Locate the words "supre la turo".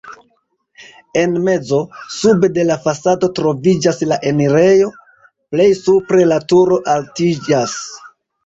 5.83-6.81